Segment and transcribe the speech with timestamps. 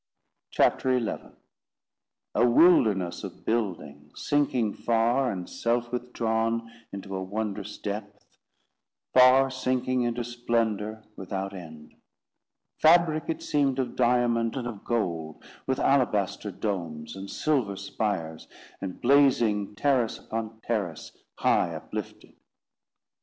[0.49, 1.35] CHAPTER XI
[2.33, 8.39] "A wilderness of building, sinking far And self withdrawn into a wondrous depth,
[9.13, 11.93] Far sinking into splendour—without end:
[12.79, 18.47] Fabric it seemed of diamond and of gold, With alabaster domes, and silver spires,
[18.81, 22.33] And blazing terrace upon terrace, high Uplifted."